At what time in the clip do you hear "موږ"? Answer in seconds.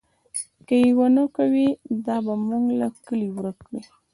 2.47-2.65